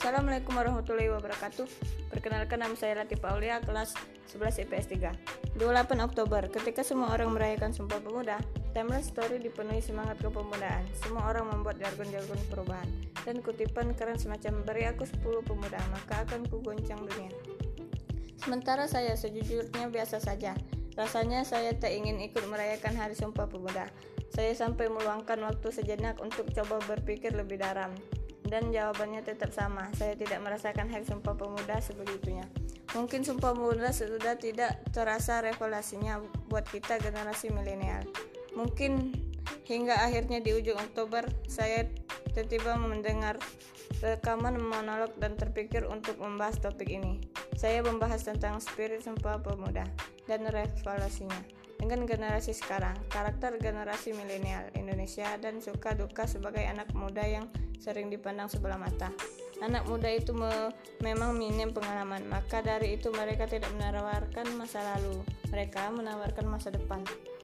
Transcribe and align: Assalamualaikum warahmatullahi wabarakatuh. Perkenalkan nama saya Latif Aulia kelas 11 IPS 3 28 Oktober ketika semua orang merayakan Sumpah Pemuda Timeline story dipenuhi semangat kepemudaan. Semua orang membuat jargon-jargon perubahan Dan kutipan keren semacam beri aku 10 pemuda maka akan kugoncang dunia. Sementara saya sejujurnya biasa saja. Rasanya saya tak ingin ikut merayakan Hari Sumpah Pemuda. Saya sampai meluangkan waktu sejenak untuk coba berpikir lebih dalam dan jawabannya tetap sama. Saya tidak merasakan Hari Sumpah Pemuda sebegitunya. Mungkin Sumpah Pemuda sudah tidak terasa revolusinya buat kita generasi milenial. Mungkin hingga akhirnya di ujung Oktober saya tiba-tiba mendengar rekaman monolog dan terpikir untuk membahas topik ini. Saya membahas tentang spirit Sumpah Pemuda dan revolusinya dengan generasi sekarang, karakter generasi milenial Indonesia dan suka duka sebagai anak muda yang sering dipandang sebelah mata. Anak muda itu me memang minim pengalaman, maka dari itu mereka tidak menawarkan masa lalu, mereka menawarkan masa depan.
Assalamualaikum 0.00 0.56
warahmatullahi 0.56 1.12
wabarakatuh. 1.12 1.68
Perkenalkan 2.08 2.64
nama 2.64 2.72
saya 2.72 3.04
Latif 3.04 3.20
Aulia 3.20 3.60
kelas 3.60 3.92
11 4.32 4.64
IPS 4.64 4.96
3 4.96 5.60
28 5.60 5.60
Oktober 6.00 6.48
ketika 6.48 6.80
semua 6.80 7.12
orang 7.12 7.36
merayakan 7.36 7.76
Sumpah 7.76 8.00
Pemuda 8.00 8.40
Timeline 8.72 9.04
story 9.04 9.44
dipenuhi 9.44 9.84
semangat 9.84 10.16
kepemudaan. 10.24 10.88
Semua 11.04 11.28
orang 11.28 11.52
membuat 11.52 11.84
jargon-jargon 11.84 12.40
perubahan 12.48 12.88
Dan 13.28 13.44
kutipan 13.44 13.92
keren 13.92 14.16
semacam 14.16 14.64
beri 14.64 14.88
aku 14.88 15.04
10 15.04 15.20
pemuda 15.44 15.76
maka 15.92 16.24
akan 16.24 16.48
kugoncang 16.48 17.04
dunia. 17.04 17.36
Sementara 18.40 18.88
saya 18.88 19.12
sejujurnya 19.20 19.92
biasa 19.92 20.16
saja. 20.16 20.56
Rasanya 20.96 21.44
saya 21.44 21.76
tak 21.76 21.92
ingin 21.92 22.24
ikut 22.24 22.48
merayakan 22.48 22.96
Hari 22.96 23.12
Sumpah 23.12 23.52
Pemuda. 23.52 23.92
Saya 24.32 24.56
sampai 24.56 24.88
meluangkan 24.88 25.36
waktu 25.44 25.68
sejenak 25.68 26.16
untuk 26.24 26.48
coba 26.56 26.80
berpikir 26.88 27.36
lebih 27.36 27.60
dalam 27.60 27.92
dan 28.50 28.74
jawabannya 28.74 29.22
tetap 29.22 29.54
sama. 29.54 29.86
Saya 29.94 30.18
tidak 30.18 30.42
merasakan 30.42 30.90
Hari 30.90 31.06
Sumpah 31.06 31.38
Pemuda 31.38 31.78
sebegitunya. 31.78 32.44
Mungkin 32.98 33.22
Sumpah 33.22 33.54
Pemuda 33.54 33.94
sudah 33.94 34.34
tidak 34.36 34.82
terasa 34.90 35.38
revolusinya 35.40 36.18
buat 36.50 36.66
kita 36.66 36.98
generasi 36.98 37.54
milenial. 37.54 38.02
Mungkin 38.58 39.14
hingga 39.70 39.94
akhirnya 40.02 40.42
di 40.42 40.50
ujung 40.50 40.76
Oktober 40.76 41.22
saya 41.46 41.86
tiba-tiba 42.34 42.74
mendengar 42.74 43.38
rekaman 44.02 44.58
monolog 44.58 45.14
dan 45.22 45.38
terpikir 45.38 45.86
untuk 45.86 46.18
membahas 46.18 46.58
topik 46.58 46.90
ini. 46.90 47.22
Saya 47.54 47.86
membahas 47.86 48.26
tentang 48.26 48.58
spirit 48.58 49.06
Sumpah 49.06 49.38
Pemuda 49.38 49.86
dan 50.26 50.42
revolusinya 50.50 51.59
dengan 51.80 52.04
generasi 52.04 52.52
sekarang, 52.52 52.92
karakter 53.08 53.56
generasi 53.56 54.12
milenial 54.12 54.68
Indonesia 54.76 55.32
dan 55.40 55.64
suka 55.64 55.96
duka 55.96 56.28
sebagai 56.28 56.60
anak 56.60 56.92
muda 56.92 57.24
yang 57.24 57.48
sering 57.80 58.12
dipandang 58.12 58.52
sebelah 58.52 58.76
mata. 58.76 59.08
Anak 59.64 59.88
muda 59.88 60.12
itu 60.12 60.36
me 60.36 60.72
memang 61.00 61.32
minim 61.32 61.72
pengalaman, 61.72 62.28
maka 62.28 62.60
dari 62.60 63.00
itu 63.00 63.08
mereka 63.08 63.48
tidak 63.48 63.72
menawarkan 63.80 64.44
masa 64.60 64.84
lalu, 64.96 65.24
mereka 65.48 65.88
menawarkan 65.88 66.44
masa 66.44 66.68
depan. 66.68 67.00